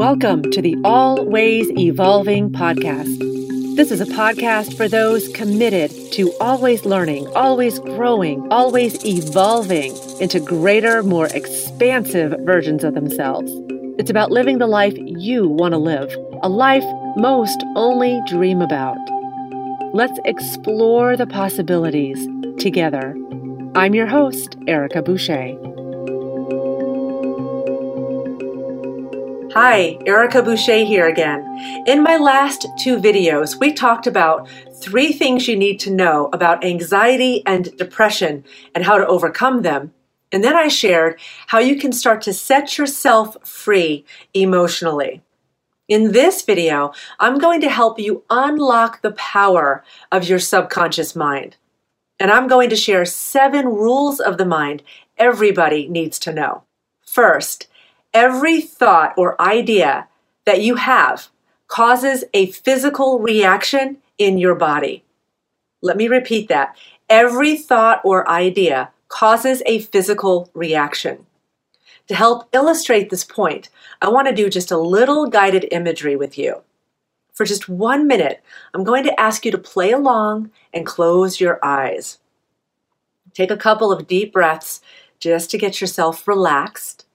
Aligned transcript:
Welcome 0.00 0.50
to 0.52 0.62
the 0.62 0.78
Always 0.82 1.70
Evolving 1.72 2.48
Podcast. 2.48 3.76
This 3.76 3.90
is 3.90 4.00
a 4.00 4.06
podcast 4.06 4.74
for 4.74 4.88
those 4.88 5.28
committed 5.28 5.90
to 6.12 6.32
always 6.40 6.86
learning, 6.86 7.28
always 7.36 7.78
growing, 7.80 8.50
always 8.50 9.04
evolving 9.04 9.94
into 10.18 10.40
greater, 10.40 11.02
more 11.02 11.26
expansive 11.26 12.34
versions 12.46 12.82
of 12.82 12.94
themselves. 12.94 13.52
It's 13.98 14.08
about 14.08 14.30
living 14.30 14.56
the 14.56 14.66
life 14.66 14.94
you 14.96 15.46
want 15.46 15.72
to 15.72 15.78
live, 15.78 16.10
a 16.42 16.48
life 16.48 16.84
most 17.18 17.62
only 17.76 18.22
dream 18.26 18.62
about. 18.62 18.96
Let's 19.92 20.18
explore 20.24 21.14
the 21.14 21.26
possibilities 21.26 22.26
together. 22.58 23.14
I'm 23.74 23.94
your 23.94 24.06
host, 24.06 24.56
Erica 24.66 25.02
Boucher. 25.02 25.69
Hi, 29.54 29.98
Erica 30.06 30.42
Boucher 30.44 30.84
here 30.84 31.08
again. 31.08 31.84
In 31.84 32.04
my 32.04 32.16
last 32.16 32.68
two 32.78 32.98
videos, 32.98 33.58
we 33.58 33.72
talked 33.72 34.06
about 34.06 34.48
three 34.80 35.12
things 35.12 35.48
you 35.48 35.56
need 35.56 35.80
to 35.80 35.90
know 35.90 36.28
about 36.32 36.64
anxiety 36.64 37.42
and 37.44 37.76
depression 37.76 38.44
and 38.76 38.84
how 38.84 38.96
to 38.96 39.06
overcome 39.08 39.62
them. 39.62 39.92
And 40.30 40.44
then 40.44 40.54
I 40.54 40.68
shared 40.68 41.18
how 41.48 41.58
you 41.58 41.80
can 41.80 41.92
start 41.92 42.22
to 42.22 42.32
set 42.32 42.78
yourself 42.78 43.36
free 43.44 44.04
emotionally. 44.34 45.20
In 45.88 46.12
this 46.12 46.42
video, 46.42 46.92
I'm 47.18 47.38
going 47.38 47.60
to 47.62 47.68
help 47.68 47.98
you 47.98 48.22
unlock 48.30 49.02
the 49.02 49.12
power 49.12 49.82
of 50.12 50.28
your 50.28 50.38
subconscious 50.38 51.16
mind. 51.16 51.56
And 52.20 52.30
I'm 52.30 52.46
going 52.46 52.70
to 52.70 52.76
share 52.76 53.04
seven 53.04 53.66
rules 53.66 54.20
of 54.20 54.38
the 54.38 54.46
mind 54.46 54.84
everybody 55.18 55.88
needs 55.88 56.20
to 56.20 56.32
know. 56.32 56.62
First, 57.04 57.66
every 58.12 58.60
thought 58.60 59.14
or 59.16 59.40
idea 59.40 60.08
that 60.44 60.62
you 60.62 60.76
have 60.76 61.28
causes 61.68 62.24
a 62.34 62.50
physical 62.50 63.20
reaction 63.20 63.98
in 64.18 64.38
your 64.38 64.54
body. 64.54 65.04
Let 65.82 65.96
me 65.96 66.08
repeat 66.08 66.48
that. 66.48 66.76
Every 67.08 67.56
thought 67.56 68.00
or 68.04 68.28
idea 68.28 68.90
causes 69.08 69.62
a 69.66 69.80
physical 69.80 70.50
reaction. 70.54 71.26
To 72.08 72.14
help 72.14 72.48
illustrate 72.52 73.08
this 73.08 73.24
point, 73.24 73.68
I 74.02 74.08
want 74.08 74.26
to 74.26 74.34
do 74.34 74.50
just 74.50 74.72
a 74.72 74.78
little 74.78 75.26
guided 75.26 75.68
imagery 75.70 76.16
with 76.16 76.36
you. 76.36 76.62
For 77.32 77.46
just 77.46 77.68
one 77.68 78.06
minute, 78.06 78.42
I'm 78.74 78.84
going 78.84 79.04
to 79.04 79.20
ask 79.20 79.44
you 79.44 79.52
to 79.52 79.58
play 79.58 79.92
along 79.92 80.50
and 80.74 80.84
close 80.84 81.40
your 81.40 81.58
eyes. 81.64 82.18
Take 83.32 83.50
a 83.50 83.56
couple 83.56 83.92
of 83.92 84.08
deep 84.08 84.32
breaths 84.32 84.80
just 85.20 85.50
to 85.50 85.58
get 85.58 85.80
yourself 85.80 86.26
relaxed. 86.26 87.06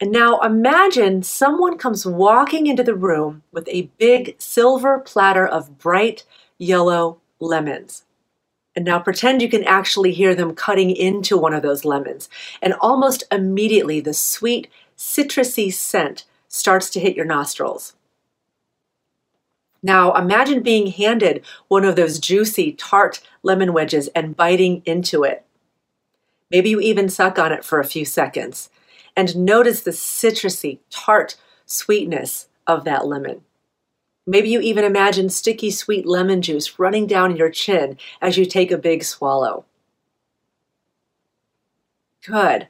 And 0.00 0.10
now 0.10 0.40
imagine 0.40 1.22
someone 1.22 1.78
comes 1.78 2.04
walking 2.04 2.66
into 2.66 2.82
the 2.82 2.96
room 2.96 3.42
with 3.52 3.68
a 3.68 3.90
big 3.96 4.34
silver 4.38 4.98
platter 4.98 5.46
of 5.46 5.78
bright 5.78 6.24
yellow 6.58 7.20
lemons. 7.38 8.04
And 8.74 8.84
now 8.84 8.98
pretend 8.98 9.40
you 9.40 9.48
can 9.48 9.62
actually 9.64 10.12
hear 10.12 10.34
them 10.34 10.54
cutting 10.54 10.90
into 10.90 11.38
one 11.38 11.54
of 11.54 11.62
those 11.62 11.84
lemons. 11.84 12.28
And 12.60 12.74
almost 12.80 13.22
immediately, 13.30 14.00
the 14.00 14.14
sweet, 14.14 14.68
citrusy 14.96 15.72
scent 15.72 16.24
starts 16.48 16.90
to 16.90 17.00
hit 17.00 17.14
your 17.14 17.24
nostrils. 17.24 17.94
Now 19.80 20.12
imagine 20.14 20.62
being 20.62 20.88
handed 20.88 21.44
one 21.68 21.84
of 21.84 21.94
those 21.94 22.18
juicy, 22.18 22.72
tart 22.72 23.20
lemon 23.44 23.72
wedges 23.72 24.08
and 24.08 24.36
biting 24.36 24.82
into 24.86 25.22
it. 25.22 25.44
Maybe 26.50 26.70
you 26.70 26.80
even 26.80 27.08
suck 27.08 27.38
on 27.38 27.52
it 27.52 27.64
for 27.64 27.78
a 27.78 27.84
few 27.84 28.04
seconds 28.04 28.70
and 29.16 29.36
notice 29.36 29.82
the 29.82 29.90
citrusy, 29.90 30.78
tart 30.90 31.36
sweetness 31.66 32.48
of 32.66 32.84
that 32.84 33.06
lemon. 33.06 33.42
Maybe 34.26 34.48
you 34.48 34.60
even 34.60 34.84
imagine 34.84 35.28
sticky 35.28 35.70
sweet 35.70 36.06
lemon 36.06 36.40
juice 36.40 36.78
running 36.78 37.06
down 37.06 37.36
your 37.36 37.50
chin 37.50 37.98
as 38.22 38.38
you 38.38 38.46
take 38.46 38.70
a 38.70 38.78
big 38.78 39.04
swallow. 39.04 39.64
Good. 42.24 42.68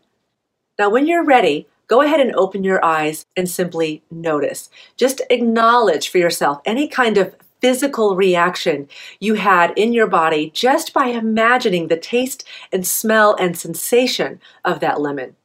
Now, 0.78 0.91
when 0.91 1.06
you're 1.06 1.25
ready, 1.25 1.69
go 1.87 2.03
ahead 2.03 2.19
and 2.19 2.34
open 2.34 2.65
your 2.65 2.84
eyes 2.84 3.27
and 3.37 3.49
simply 3.49 4.03
notice. 4.10 4.69
Just 4.97 5.21
acknowledge 5.31 6.09
for 6.09 6.19
yourself 6.19 6.60
any 6.65 6.88
kind 6.88 7.16
of 7.16 7.37
physical 7.60 8.16
reaction 8.16 8.88
you 9.21 9.34
had 9.34 9.72
in 9.78 9.93
your 9.93 10.09
body 10.09 10.50
just 10.50 10.93
by 10.93 11.06
imagining 11.06 11.87
the 11.87 11.97
taste 11.97 12.44
and 12.72 12.84
smell 12.84 13.37
and 13.38 13.56
sensation 13.56 14.41
of 14.65 14.81
that 14.81 15.00
lemon. 15.00 15.37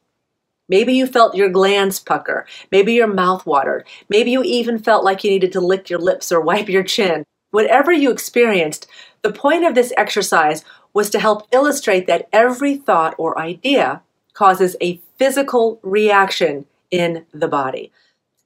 Maybe 0.70 0.94
you 0.94 1.08
felt 1.08 1.36
your 1.36 1.50
glands 1.50 2.00
pucker. 2.00 2.46
Maybe 2.72 2.94
your 2.94 3.08
mouth 3.08 3.46
watered. 3.46 3.86
Maybe 4.08 4.32
you 4.32 4.44
even 4.44 4.80
felt 4.80 5.04
like 5.04 5.24
you 5.24 5.32
needed 5.32 5.52
to 5.54 5.60
lick 5.60 5.90
your 5.90 6.00
lips 6.00 6.32
or 6.32 6.40
wipe 6.50 6.70
your 6.70 6.84
chin. 6.84 7.26
Whatever 7.52 7.92
you 7.92 8.12
experienced, 8.12 8.88
the 9.24 9.34
point 9.34 9.66
of 9.66 9.76
this 9.76 9.92
exercise 9.98 10.64
was 10.94 11.10
to 11.10 11.20
help 11.20 11.48
illustrate 11.52 12.08
that 12.08 12.30
every 12.32 12.76
thought 12.76 13.16
or 13.18 13.38
idea 13.40 14.02
causes 14.34 14.76
a 14.80 15.02
physical 15.18 15.80
reaction 15.84 16.66
in 16.92 17.26
the 17.34 17.48
body. 17.48 17.92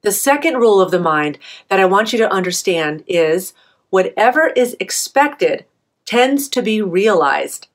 The 0.02 0.12
second 0.12 0.56
rule 0.56 0.80
of 0.80 0.90
the 0.90 1.00
mind 1.00 1.38
that 1.68 1.80
I 1.80 1.84
want 1.84 2.12
you 2.12 2.18
to 2.18 2.32
understand 2.32 3.04
is 3.06 3.54
whatever 3.90 4.48
is 4.48 4.76
expected 4.80 5.64
tends 6.04 6.48
to 6.50 6.62
be 6.62 6.82
realized. 6.82 7.68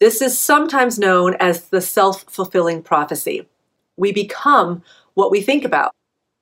This 0.00 0.20
is 0.20 0.38
sometimes 0.38 0.98
known 0.98 1.34
as 1.38 1.68
the 1.68 1.80
self 1.80 2.24
fulfilling 2.24 2.82
prophecy 2.82 3.46
we 3.96 4.12
become 4.12 4.82
what 5.14 5.30
we 5.30 5.40
think 5.40 5.64
about. 5.64 5.94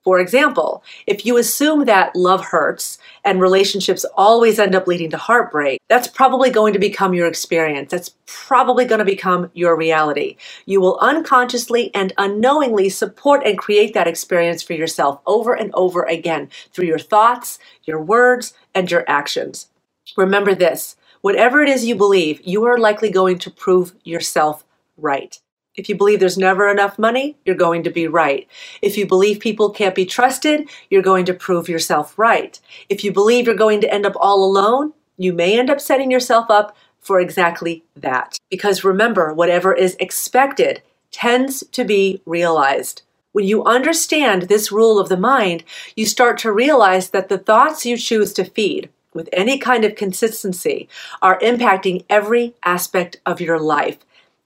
For 0.05 0.19
example, 0.19 0.83
if 1.07 1.25
you 1.25 1.37
assume 1.37 1.85
that 1.85 2.15
love 2.15 2.45
hurts 2.45 2.99
and 3.23 3.41
relationships 3.41 4.05
always 4.15 4.59
end 4.59 4.75
up 4.75 4.85
leading 4.85 5.09
to 5.09 5.17
heartbreak, 5.17 5.81
that's 5.89 6.07
probably 6.07 6.51
going 6.51 6.73
to 6.73 6.79
become 6.79 7.15
your 7.15 7.25
experience. 7.25 7.89
That's 7.89 8.11
probably 8.27 8.85
going 8.85 8.99
to 8.99 9.05
become 9.05 9.49
your 9.55 9.75
reality. 9.75 10.37
You 10.67 10.79
will 10.79 10.99
unconsciously 10.99 11.89
and 11.95 12.13
unknowingly 12.19 12.89
support 12.89 13.41
and 13.43 13.57
create 13.57 13.95
that 13.95 14.07
experience 14.07 14.61
for 14.61 14.73
yourself 14.73 15.21
over 15.25 15.55
and 15.55 15.71
over 15.73 16.03
again 16.03 16.49
through 16.71 16.85
your 16.85 16.99
thoughts, 16.99 17.57
your 17.85 17.99
words, 17.99 18.53
and 18.75 18.91
your 18.91 19.05
actions. 19.07 19.69
Remember 20.15 20.53
this 20.53 20.97
whatever 21.21 21.63
it 21.63 21.69
is 21.69 21.83
you 21.83 21.95
believe, 21.95 22.39
you 22.45 22.63
are 22.65 22.77
likely 22.77 23.09
going 23.09 23.39
to 23.39 23.49
prove 23.49 23.95
yourself 24.03 24.63
right. 24.97 25.39
If 25.77 25.89
you 25.89 25.95
believe 25.95 26.19
there's 26.19 26.37
never 26.37 26.69
enough 26.69 26.97
money, 26.97 27.35
you're 27.45 27.55
going 27.55 27.83
to 27.83 27.89
be 27.89 28.07
right. 28.07 28.47
If 28.81 28.97
you 28.97 29.05
believe 29.05 29.39
people 29.39 29.69
can't 29.69 29.95
be 29.95 30.05
trusted, 30.05 30.69
you're 30.89 31.01
going 31.01 31.25
to 31.25 31.33
prove 31.33 31.67
yourself 31.67 32.17
right. 32.17 32.59
If 32.87 33.03
you 33.03 33.11
believe 33.11 33.45
you're 33.45 33.55
going 33.55 33.81
to 33.81 33.93
end 33.93 34.05
up 34.05 34.15
all 34.15 34.43
alone, 34.43 34.93
you 35.17 35.33
may 35.33 35.59
end 35.59 35.69
up 35.69 35.81
setting 35.81 36.11
yourself 36.11 36.49
up 36.49 36.75
for 37.01 37.19
exactly 37.19 37.83
that. 37.95 38.39
Because 38.49 38.83
remember, 38.83 39.33
whatever 39.33 39.73
is 39.73 39.97
expected 39.99 40.81
tends 41.11 41.63
to 41.71 41.83
be 41.83 42.21
realized. 42.25 43.01
When 43.33 43.45
you 43.45 43.65
understand 43.65 44.43
this 44.43 44.71
rule 44.71 44.97
of 44.97 45.09
the 45.09 45.17
mind, 45.17 45.65
you 45.95 46.05
start 46.05 46.37
to 46.39 46.53
realize 46.53 47.09
that 47.09 47.27
the 47.27 47.37
thoughts 47.37 47.85
you 47.85 47.97
choose 47.97 48.31
to 48.33 48.45
feed 48.45 48.89
with 49.13 49.27
any 49.33 49.57
kind 49.57 49.83
of 49.83 49.95
consistency 49.95 50.87
are 51.21 51.39
impacting 51.39 52.05
every 52.09 52.53
aspect 52.63 53.19
of 53.25 53.41
your 53.41 53.59
life 53.59 53.97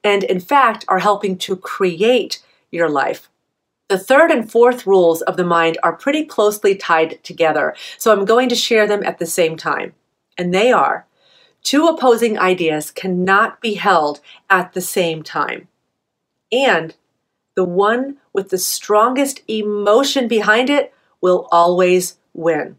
and 0.03 0.23
in 0.23 0.39
fact 0.39 0.85
are 0.87 0.99
helping 0.99 1.37
to 1.37 1.55
create 1.55 2.41
your 2.71 2.89
life. 2.89 3.29
The 3.89 3.97
third 3.97 4.29
and 4.29 4.49
fourth 4.49 4.85
rules 4.85 5.21
of 5.23 5.35
the 5.35 5.43
mind 5.43 5.77
are 5.81 5.95
pretty 5.95 6.23
closely 6.23 6.75
tied 6.75 7.23
together, 7.23 7.75
so 7.97 8.11
I'm 8.11 8.25
going 8.25 8.49
to 8.49 8.55
share 8.55 8.87
them 8.87 9.03
at 9.03 9.17
the 9.17 9.25
same 9.25 9.57
time. 9.57 9.93
And 10.37 10.53
they 10.53 10.71
are 10.71 11.07
two 11.63 11.87
opposing 11.87 12.37
ideas 12.37 12.91
cannot 12.91 13.61
be 13.61 13.73
held 13.73 14.21
at 14.49 14.73
the 14.73 14.81
same 14.81 15.23
time. 15.23 15.67
And 16.51 16.95
the 17.55 17.65
one 17.65 18.17
with 18.31 18.49
the 18.49 18.57
strongest 18.57 19.41
emotion 19.47 20.27
behind 20.27 20.69
it 20.69 20.93
will 21.19 21.47
always 21.51 22.17
win. 22.33 22.77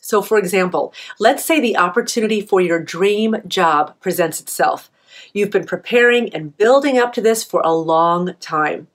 So, 0.00 0.22
for 0.22 0.38
example, 0.38 0.92
let's 1.18 1.44
say 1.44 1.60
the 1.60 1.76
opportunity 1.76 2.40
for 2.40 2.60
your 2.60 2.82
dream 2.82 3.36
job 3.46 3.94
presents 4.00 4.40
itself. 4.40 4.90
You've 5.32 5.50
been 5.50 5.66
preparing 5.66 6.32
and 6.34 6.56
building 6.56 6.98
up 6.98 7.12
to 7.14 7.20
this 7.20 7.44
for 7.44 7.60
a 7.64 7.72
long 7.72 8.34
time. 8.40 8.88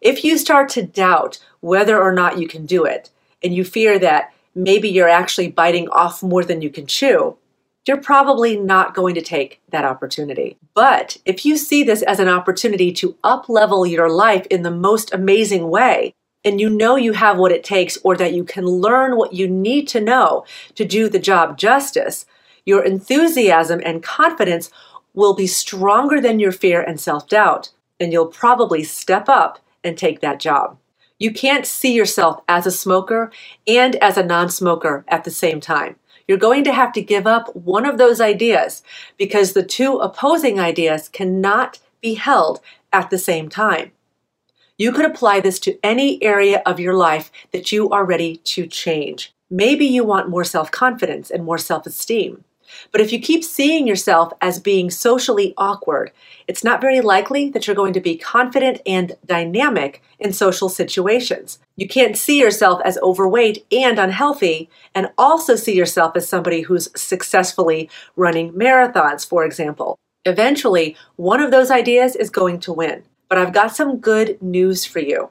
If 0.00 0.24
you 0.24 0.38
start 0.38 0.68
to 0.70 0.82
doubt 0.82 1.38
whether 1.60 2.00
or 2.00 2.12
not 2.12 2.38
you 2.38 2.46
can 2.46 2.66
do 2.66 2.84
it, 2.84 3.10
and 3.42 3.54
you 3.54 3.64
fear 3.64 3.98
that 3.98 4.32
maybe 4.54 4.88
you're 4.88 5.08
actually 5.08 5.48
biting 5.48 5.88
off 5.90 6.22
more 6.22 6.44
than 6.44 6.62
you 6.62 6.70
can 6.70 6.86
chew, 6.86 7.36
you're 7.86 7.96
probably 7.96 8.56
not 8.56 8.94
going 8.94 9.14
to 9.14 9.22
take 9.22 9.60
that 9.70 9.84
opportunity. 9.84 10.58
But 10.74 11.16
if 11.24 11.46
you 11.46 11.56
see 11.56 11.82
this 11.82 12.02
as 12.02 12.20
an 12.20 12.28
opportunity 12.28 12.92
to 12.92 13.14
uplevel 13.24 13.90
your 13.90 14.10
life 14.10 14.46
in 14.46 14.62
the 14.62 14.70
most 14.70 15.14
amazing 15.14 15.70
way, 15.70 16.14
and 16.44 16.60
you 16.60 16.68
know 16.68 16.96
you 16.96 17.12
have 17.12 17.38
what 17.38 17.52
it 17.52 17.64
takes 17.64 17.96
or 18.04 18.16
that 18.16 18.34
you 18.34 18.44
can 18.44 18.66
learn 18.66 19.16
what 19.16 19.32
you 19.32 19.48
need 19.48 19.88
to 19.88 20.00
know 20.00 20.44
to 20.74 20.84
do 20.84 21.08
the 21.08 21.18
job 21.18 21.56
justice, 21.56 22.26
your 22.64 22.84
enthusiasm 22.84 23.80
and 23.84 24.02
confidence 24.02 24.70
will 25.18 25.34
be 25.34 25.48
stronger 25.48 26.20
than 26.20 26.38
your 26.38 26.52
fear 26.52 26.80
and 26.80 27.00
self 27.00 27.28
doubt, 27.28 27.70
and 27.98 28.12
you'll 28.12 28.28
probably 28.28 28.84
step 28.84 29.28
up 29.28 29.58
and 29.82 29.98
take 29.98 30.20
that 30.20 30.38
job. 30.38 30.78
You 31.18 31.32
can't 31.32 31.66
see 31.66 31.92
yourself 31.92 32.40
as 32.46 32.66
a 32.66 32.70
smoker 32.70 33.32
and 33.66 33.96
as 33.96 34.16
a 34.16 34.24
non 34.24 34.48
smoker 34.48 35.04
at 35.08 35.24
the 35.24 35.32
same 35.32 35.60
time. 35.60 35.96
You're 36.28 36.38
going 36.38 36.62
to 36.64 36.72
have 36.72 36.92
to 36.92 37.02
give 37.02 37.26
up 37.26 37.54
one 37.56 37.84
of 37.84 37.98
those 37.98 38.20
ideas 38.20 38.84
because 39.16 39.54
the 39.54 39.64
two 39.64 39.96
opposing 39.96 40.60
ideas 40.60 41.08
cannot 41.08 41.80
be 42.00 42.14
held 42.14 42.60
at 42.92 43.10
the 43.10 43.18
same 43.18 43.48
time. 43.48 43.90
You 44.76 44.92
could 44.92 45.06
apply 45.06 45.40
this 45.40 45.58
to 45.60 45.78
any 45.82 46.22
area 46.22 46.62
of 46.64 46.78
your 46.78 46.94
life 46.94 47.32
that 47.50 47.72
you 47.72 47.90
are 47.90 48.04
ready 48.04 48.36
to 48.36 48.68
change. 48.68 49.32
Maybe 49.50 49.84
you 49.84 50.04
want 50.04 50.28
more 50.28 50.44
self 50.44 50.70
confidence 50.70 51.28
and 51.28 51.44
more 51.44 51.58
self 51.58 51.86
esteem. 51.86 52.44
But 52.92 53.00
if 53.00 53.12
you 53.12 53.20
keep 53.20 53.44
seeing 53.44 53.86
yourself 53.86 54.32
as 54.40 54.58
being 54.58 54.90
socially 54.90 55.54
awkward, 55.56 56.12
it's 56.46 56.64
not 56.64 56.80
very 56.80 57.00
likely 57.00 57.50
that 57.50 57.66
you're 57.66 57.76
going 57.76 57.92
to 57.92 58.00
be 58.00 58.16
confident 58.16 58.80
and 58.86 59.16
dynamic 59.26 60.02
in 60.18 60.32
social 60.32 60.68
situations. 60.68 61.58
You 61.76 61.88
can't 61.88 62.16
see 62.16 62.40
yourself 62.40 62.80
as 62.84 62.98
overweight 62.98 63.66
and 63.70 63.98
unhealthy, 63.98 64.68
and 64.94 65.10
also 65.16 65.56
see 65.56 65.74
yourself 65.74 66.16
as 66.16 66.28
somebody 66.28 66.62
who's 66.62 66.88
successfully 67.00 67.90
running 68.16 68.52
marathons, 68.52 69.26
for 69.26 69.44
example. 69.44 69.98
Eventually, 70.24 70.96
one 71.16 71.40
of 71.40 71.50
those 71.50 71.70
ideas 71.70 72.16
is 72.16 72.30
going 72.30 72.60
to 72.60 72.72
win. 72.72 73.04
But 73.28 73.38
I've 73.38 73.52
got 73.52 73.76
some 73.76 73.98
good 73.98 74.40
news 74.40 74.84
for 74.84 75.00
you. 75.00 75.30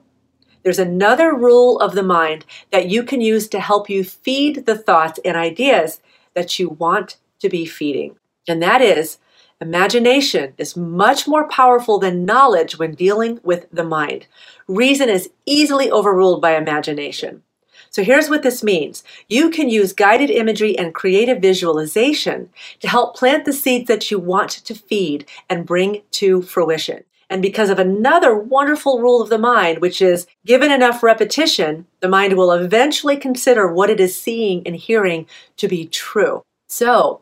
There's 0.63 0.79
another 0.79 1.33
rule 1.33 1.79
of 1.79 1.95
the 1.95 2.03
mind 2.03 2.45
that 2.71 2.89
you 2.89 3.03
can 3.03 3.21
use 3.21 3.47
to 3.49 3.59
help 3.59 3.89
you 3.89 4.03
feed 4.03 4.65
the 4.65 4.77
thoughts 4.77 5.19
and 5.23 5.37
ideas 5.37 6.01
that 6.33 6.59
you 6.59 6.69
want 6.69 7.17
to 7.39 7.49
be 7.49 7.65
feeding. 7.65 8.17
And 8.47 8.61
that 8.61 8.81
is 8.81 9.17
imagination 9.59 10.53
is 10.57 10.77
much 10.77 11.27
more 11.27 11.47
powerful 11.47 11.97
than 11.97 12.25
knowledge 12.25 12.77
when 12.77 12.93
dealing 12.93 13.39
with 13.43 13.67
the 13.71 13.83
mind. 13.83 14.27
Reason 14.67 15.09
is 15.09 15.31
easily 15.45 15.91
overruled 15.91 16.41
by 16.41 16.55
imagination. 16.55 17.41
So 17.89 18.03
here's 18.03 18.29
what 18.29 18.43
this 18.43 18.63
means. 18.63 19.03
You 19.27 19.49
can 19.49 19.69
use 19.69 19.93
guided 19.93 20.29
imagery 20.29 20.77
and 20.77 20.93
creative 20.93 21.41
visualization 21.41 22.49
to 22.79 22.87
help 22.87 23.15
plant 23.15 23.45
the 23.45 23.53
seeds 23.53 23.87
that 23.87 24.11
you 24.11 24.19
want 24.19 24.51
to 24.51 24.75
feed 24.75 25.27
and 25.49 25.65
bring 25.65 26.03
to 26.11 26.41
fruition. 26.41 27.03
And 27.29 27.41
because 27.41 27.69
of 27.69 27.79
another 27.79 28.35
wonderful 28.35 28.99
rule 28.99 29.21
of 29.21 29.29
the 29.29 29.37
mind, 29.37 29.79
which 29.79 30.01
is 30.01 30.27
given 30.45 30.71
enough 30.71 31.03
repetition, 31.03 31.85
the 31.99 32.07
mind 32.07 32.37
will 32.37 32.51
eventually 32.51 33.17
consider 33.17 33.71
what 33.71 33.89
it 33.89 33.99
is 33.99 34.19
seeing 34.19 34.65
and 34.65 34.75
hearing 34.75 35.25
to 35.57 35.67
be 35.67 35.87
true. 35.87 36.43
So, 36.67 37.21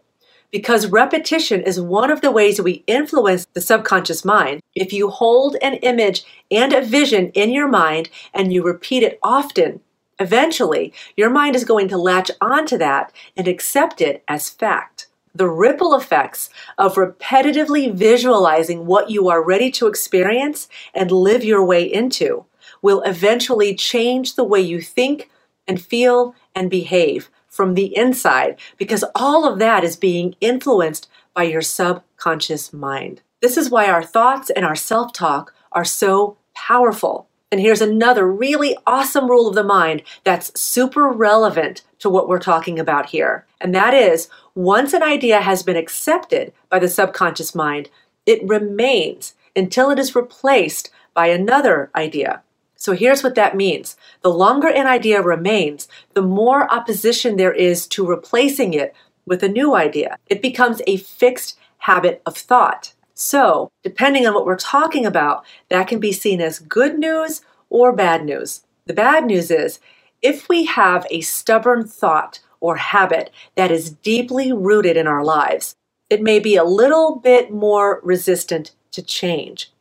because 0.56 0.88
repetition 0.88 1.60
is 1.64 1.82
one 1.82 2.10
of 2.10 2.22
the 2.22 2.32
ways 2.32 2.62
we 2.62 2.82
influence 2.88 3.46
the 3.52 3.60
subconscious 3.60 4.24
mind, 4.24 4.62
if 4.74 4.94
you 4.94 5.10
hold 5.10 5.58
an 5.62 5.74
image 5.74 6.24
and 6.50 6.72
a 6.72 6.82
vision 6.82 7.30
in 7.32 7.52
your 7.52 7.68
mind 7.68 8.08
and 8.34 8.54
you 8.54 8.64
repeat 8.64 9.04
it 9.04 9.20
often, 9.22 9.82
eventually 10.18 10.94
your 11.18 11.30
mind 11.30 11.58
is 11.58 11.66
going 11.66 11.90
to 11.90 11.98
latch 11.98 12.32
onto 12.40 12.78
that 12.78 13.12
and 13.36 13.50
accept 13.50 14.00
it 14.00 14.24
as 14.30 14.50
fact. 14.50 15.08
The 15.36 15.50
ripple 15.50 15.94
effects 15.94 16.50
of 16.78 16.96
repetitively 16.96 17.94
visualizing 17.94 18.86
what 18.86 19.10
you 19.10 19.28
are 19.28 19.44
ready 19.44 19.70
to 19.72 19.88
experience 19.88 20.70
and 20.94 21.12
live 21.12 21.44
your 21.44 21.66
way 21.66 21.84
into 21.84 22.46
will 22.82 23.02
eventually 23.02 23.76
change 23.76 24.36
the 24.36 24.46
way 24.46 24.62
you 24.62 24.80
think 24.80 25.30
and 25.68 25.82
feel 25.82 26.34
and 26.56 26.70
behave 26.70 27.30
from 27.56 27.74
the 27.74 27.96
inside 27.96 28.58
because 28.78 29.06
all 29.16 29.48
of 29.48 29.60
that 29.60 29.84
is 29.84 29.96
being 29.96 30.36
influenced 30.42 31.08
by 31.34 31.44
your 31.44 31.62
subconscious 31.62 32.74
mind. 32.74 33.22
This 33.42 33.58
is 33.58 33.70
why 33.70 33.90
our 33.90 34.04
thoughts 34.04 34.50
and 34.50 34.66
our 34.66 34.76
self 34.76 35.14
talk 35.14 35.54
are 35.72 35.86
so 35.86 36.38
powerful. 36.54 37.28
And 37.52 37.62
here's 37.62 37.82
another 37.82 38.30
really 38.30 38.76
awesome 38.86 39.30
rule 39.30 39.48
of 39.48 39.56
the 39.56 39.64
mind 39.64 40.02
that's 40.24 40.60
super 40.60 41.10
relevant 41.10 41.84
to 42.00 42.10
what 42.10 42.28
we're 42.28 42.40
talking 42.40 42.80
about 42.80 43.08
here. 43.08 43.46
And 43.62 43.74
that 43.74 43.94
is 43.94 44.30
once 44.56 44.94
an 44.94 45.04
idea 45.04 45.42
has 45.42 45.64
been 45.64 45.78
accepted 45.78 46.52
by 46.70 46.80
the 46.80 46.90
subconscious 46.90 47.56
mind, 47.56 47.90
it 48.26 48.46
remains 48.48 49.36
until 49.56 49.90
it 49.90 50.00
is 50.00 50.16
replaced 50.16 50.90
by 51.14 51.28
another 51.28 51.90
idea. 51.96 52.42
So 52.76 52.94
here's 52.94 53.24
what 53.24 53.36
that 53.36 53.56
means. 53.56 53.96
The 54.22 54.30
longer 54.30 54.68
an 54.68 54.88
idea 54.88 55.22
remains, 55.22 55.88
the 56.14 56.22
more 56.22 56.72
opposition 56.72 57.38
there 57.38 57.54
is 57.54 57.88
to 57.88 58.06
replacing 58.06 58.74
it 58.74 58.94
with 59.26 59.44
a 59.44 59.50
new 59.50 59.76
idea. 59.76 60.18
It 60.28 60.42
becomes 60.42 60.82
a 60.86 60.98
fixed 60.98 61.58
habit 61.80 62.22
of 62.26 62.38
thought. 62.38 62.94
So, 63.14 63.72
depending 63.82 64.28
on 64.28 64.34
what 64.34 64.46
we're 64.46 64.58
talking 64.58 65.06
about, 65.06 65.46
that 65.70 65.88
can 65.88 66.00
be 66.00 66.12
seen 66.12 66.42
as 66.42 66.60
good 66.60 67.00
news 67.00 67.42
or 67.70 67.94
bad 67.94 68.26
news. 68.26 68.64
The 68.86 68.94
bad 68.94 69.26
news 69.26 69.50
is 69.50 69.80
if 70.22 70.50
we 70.50 70.66
have 70.66 71.08
a 71.10 71.22
stubborn 71.22 71.88
thought 71.88 72.40
or 72.60 72.76
habit 72.76 73.32
that 73.56 73.72
is 73.72 73.92
deeply 73.92 74.52
rooted 74.52 74.98
in 74.98 75.08
our 75.08 75.24
lives, 75.24 75.76
it 76.10 76.22
may 76.22 76.40
be 76.40 76.56
a 76.56 76.64
little 76.64 77.16
bit 77.16 77.52
more 77.52 78.02
resistant 78.04 78.72
to 78.92 79.02
change. 79.02 79.72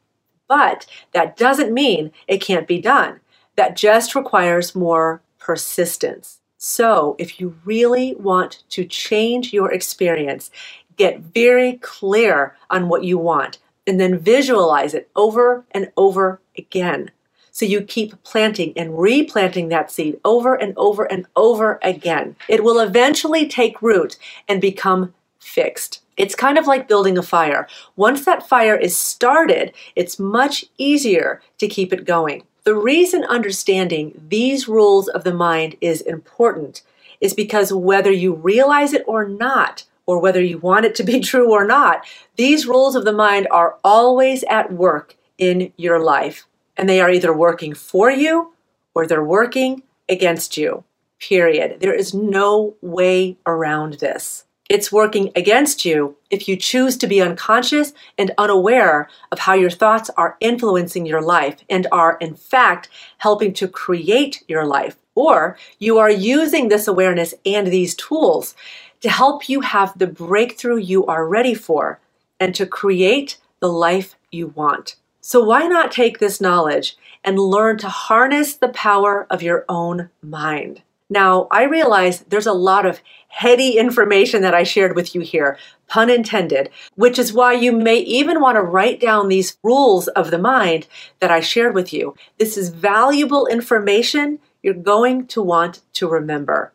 But 0.48 0.86
that 1.12 1.36
doesn't 1.36 1.72
mean 1.72 2.12
it 2.28 2.38
can't 2.38 2.68
be 2.68 2.80
done. 2.80 3.20
That 3.56 3.76
just 3.76 4.14
requires 4.14 4.74
more 4.74 5.22
persistence. 5.38 6.40
So, 6.58 7.14
if 7.18 7.40
you 7.40 7.56
really 7.64 8.14
want 8.14 8.62
to 8.70 8.84
change 8.84 9.52
your 9.52 9.70
experience, 9.70 10.50
get 10.96 11.20
very 11.20 11.74
clear 11.74 12.56
on 12.70 12.88
what 12.88 13.04
you 13.04 13.18
want 13.18 13.58
and 13.86 14.00
then 14.00 14.18
visualize 14.18 14.94
it 14.94 15.10
over 15.14 15.64
and 15.72 15.90
over 15.96 16.40
again. 16.56 17.10
So 17.50 17.64
you 17.64 17.82
keep 17.82 18.20
planting 18.24 18.72
and 18.76 18.98
replanting 18.98 19.68
that 19.68 19.90
seed 19.90 20.18
over 20.24 20.54
and 20.54 20.74
over 20.76 21.04
and 21.04 21.26
over 21.36 21.78
again. 21.82 22.34
It 22.48 22.64
will 22.64 22.80
eventually 22.80 23.46
take 23.46 23.80
root 23.80 24.16
and 24.48 24.60
become 24.60 25.14
fixed. 25.38 26.03
It's 26.16 26.34
kind 26.34 26.58
of 26.58 26.66
like 26.66 26.88
building 26.88 27.18
a 27.18 27.22
fire. 27.22 27.66
Once 27.96 28.24
that 28.24 28.48
fire 28.48 28.76
is 28.76 28.96
started, 28.96 29.72
it's 29.96 30.18
much 30.18 30.64
easier 30.78 31.42
to 31.58 31.68
keep 31.68 31.92
it 31.92 32.04
going. 32.04 32.42
The 32.64 32.74
reason 32.74 33.24
understanding 33.24 34.18
these 34.28 34.68
rules 34.68 35.08
of 35.08 35.24
the 35.24 35.34
mind 35.34 35.76
is 35.80 36.00
important 36.00 36.82
is 37.20 37.34
because 37.34 37.72
whether 37.72 38.10
you 38.10 38.34
realize 38.34 38.92
it 38.92 39.04
or 39.06 39.28
not, 39.28 39.84
or 40.06 40.18
whether 40.18 40.40
you 40.40 40.58
want 40.58 40.84
it 40.84 40.94
to 40.96 41.04
be 41.04 41.20
true 41.30 41.52
or 41.52 41.66
not, 41.66 42.06
these 42.36 42.66
rules 42.66 42.94
of 42.94 43.04
the 43.04 43.12
mind 43.12 43.48
are 43.50 43.76
always 43.84 44.44
at 44.44 44.72
work 44.72 45.16
in 45.38 45.72
your 45.76 46.00
life. 46.00 46.46
And 46.76 46.88
they 46.88 47.00
are 47.00 47.10
either 47.10 47.32
working 47.32 47.74
for 47.74 48.10
you 48.10 48.52
or 48.94 49.06
they're 49.06 49.24
working 49.24 49.82
against 50.08 50.56
you. 50.56 50.84
Period. 51.20 51.80
There 51.80 51.94
is 51.94 52.12
no 52.12 52.74
way 52.82 53.36
around 53.46 53.94
this. 53.94 54.44
It's 54.70 54.90
working 54.90 55.30
against 55.36 55.84
you 55.84 56.16
if 56.30 56.48
you 56.48 56.56
choose 56.56 56.96
to 56.96 57.06
be 57.06 57.20
unconscious 57.20 57.92
and 58.16 58.30
unaware 58.38 59.10
of 59.30 59.40
how 59.40 59.52
your 59.52 59.70
thoughts 59.70 60.08
are 60.16 60.38
influencing 60.40 61.04
your 61.04 61.20
life 61.20 61.56
and 61.68 61.86
are, 61.92 62.16
in 62.18 62.34
fact, 62.34 62.88
helping 63.18 63.52
to 63.54 63.68
create 63.68 64.42
your 64.48 64.64
life. 64.64 64.96
Or 65.14 65.58
you 65.78 65.98
are 65.98 66.10
using 66.10 66.68
this 66.68 66.88
awareness 66.88 67.34
and 67.44 67.66
these 67.66 67.94
tools 67.94 68.54
to 69.02 69.10
help 69.10 69.50
you 69.50 69.60
have 69.60 69.98
the 69.98 70.06
breakthrough 70.06 70.78
you 70.78 71.04
are 71.04 71.28
ready 71.28 71.54
for 71.54 72.00
and 72.40 72.54
to 72.54 72.64
create 72.64 73.36
the 73.60 73.68
life 73.68 74.16
you 74.32 74.46
want. 74.48 74.96
So, 75.20 75.44
why 75.44 75.66
not 75.66 75.92
take 75.92 76.18
this 76.18 76.40
knowledge 76.40 76.96
and 77.22 77.38
learn 77.38 77.76
to 77.78 77.88
harness 77.88 78.54
the 78.54 78.68
power 78.68 79.26
of 79.28 79.42
your 79.42 79.66
own 79.68 80.08
mind? 80.22 80.82
Now, 81.10 81.48
I 81.50 81.64
realize 81.64 82.20
there's 82.20 82.46
a 82.46 82.52
lot 82.52 82.86
of 82.86 83.00
heady 83.28 83.76
information 83.76 84.42
that 84.42 84.54
I 84.54 84.62
shared 84.62 84.96
with 84.96 85.14
you 85.14 85.20
here, 85.20 85.58
pun 85.86 86.08
intended, 86.08 86.70
which 86.94 87.18
is 87.18 87.32
why 87.32 87.52
you 87.52 87.72
may 87.72 87.98
even 87.98 88.40
want 88.40 88.56
to 88.56 88.62
write 88.62 89.00
down 89.00 89.28
these 89.28 89.58
rules 89.62 90.08
of 90.08 90.30
the 90.30 90.38
mind 90.38 90.86
that 91.20 91.30
I 91.30 91.40
shared 91.40 91.74
with 91.74 91.92
you. 91.92 92.14
This 92.38 92.56
is 92.56 92.70
valuable 92.70 93.46
information 93.46 94.38
you're 94.62 94.72
going 94.72 95.26
to 95.28 95.42
want 95.42 95.82
to 95.94 96.08
remember. 96.08 96.72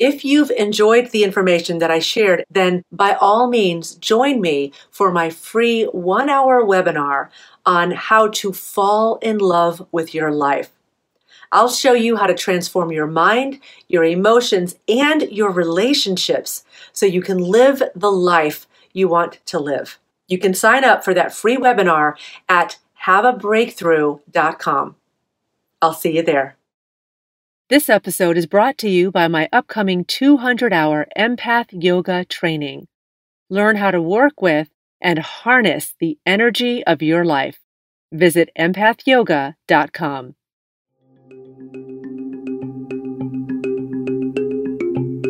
If 0.00 0.24
you've 0.24 0.50
enjoyed 0.52 1.10
the 1.10 1.22
information 1.22 1.78
that 1.78 1.90
I 1.90 1.98
shared, 1.98 2.44
then 2.50 2.82
by 2.90 3.12
all 3.20 3.48
means 3.48 3.94
join 3.96 4.40
me 4.40 4.72
for 4.90 5.12
my 5.12 5.28
free 5.28 5.84
one 5.84 6.30
hour 6.30 6.64
webinar 6.64 7.28
on 7.66 7.90
how 7.90 8.28
to 8.28 8.52
fall 8.52 9.16
in 9.16 9.38
love 9.38 9.86
with 9.92 10.14
your 10.14 10.32
life. 10.32 10.72
I'll 11.52 11.68
show 11.68 11.94
you 11.94 12.16
how 12.16 12.26
to 12.26 12.34
transform 12.34 12.92
your 12.92 13.06
mind, 13.06 13.60
your 13.88 14.04
emotions, 14.04 14.76
and 14.88 15.22
your 15.22 15.50
relationships 15.50 16.64
so 16.92 17.06
you 17.06 17.22
can 17.22 17.38
live 17.38 17.82
the 17.94 18.10
life 18.10 18.66
you 18.92 19.08
want 19.08 19.44
to 19.46 19.58
live. 19.58 19.98
You 20.28 20.38
can 20.38 20.54
sign 20.54 20.84
up 20.84 21.04
for 21.04 21.12
that 21.14 21.34
free 21.34 21.56
webinar 21.56 22.14
at 22.48 22.78
haveabreakthrough.com. 23.04 24.96
I'll 25.82 25.94
see 25.94 26.16
you 26.16 26.22
there. 26.22 26.56
This 27.68 27.88
episode 27.88 28.36
is 28.36 28.46
brought 28.46 28.78
to 28.78 28.88
you 28.88 29.10
by 29.10 29.28
my 29.28 29.48
upcoming 29.52 30.04
200 30.04 30.72
hour 30.72 31.06
empath 31.16 31.68
yoga 31.70 32.24
training. 32.24 32.88
Learn 33.48 33.76
how 33.76 33.90
to 33.90 34.02
work 34.02 34.42
with 34.42 34.68
and 35.00 35.18
harness 35.18 35.94
the 35.98 36.18
energy 36.26 36.84
of 36.84 37.02
your 37.02 37.24
life. 37.24 37.60
Visit 38.12 38.50
empathyoga.com. 38.58 40.34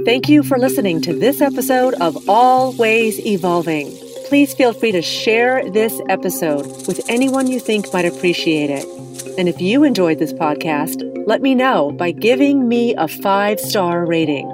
Thank 0.04 0.30
you 0.30 0.42
for 0.42 0.56
listening 0.58 1.02
to 1.02 1.12
this 1.12 1.42
episode 1.42 1.92
of 1.94 2.26
Always 2.26 3.18
Evolving. 3.26 3.94
Please 4.28 4.54
feel 4.54 4.72
free 4.72 4.92
to 4.92 5.02
share 5.02 5.68
this 5.70 6.00
episode 6.08 6.64
with 6.86 7.04
anyone 7.10 7.46
you 7.46 7.60
think 7.60 7.92
might 7.92 8.06
appreciate 8.06 8.70
it. 8.70 8.86
And 9.38 9.46
if 9.46 9.60
you 9.60 9.84
enjoyed 9.84 10.18
this 10.18 10.32
podcast, 10.32 11.02
let 11.26 11.42
me 11.42 11.54
know 11.54 11.92
by 11.92 12.12
giving 12.12 12.66
me 12.66 12.94
a 12.94 13.08
five 13.08 13.60
star 13.60 14.06
rating. 14.06 14.50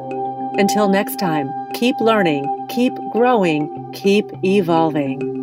Until 0.59 0.89
next 0.89 1.17
time, 1.17 1.49
keep 1.75 1.95
learning, 2.01 2.45
keep 2.69 2.93
growing, 3.13 3.93
keep 3.93 4.27
evolving. 4.43 5.36